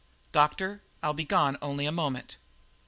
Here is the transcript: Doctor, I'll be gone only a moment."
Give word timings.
Doctor, 0.31 0.81
I'll 1.03 1.13
be 1.13 1.25
gone 1.25 1.57
only 1.61 1.85
a 1.85 1.91
moment." 1.91 2.37